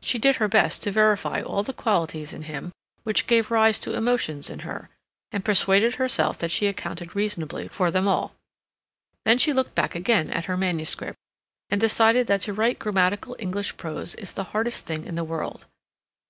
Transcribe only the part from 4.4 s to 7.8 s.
in her; and persuaded herself that she accounted reasonably